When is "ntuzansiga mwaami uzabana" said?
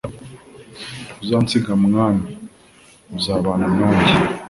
1.17-3.65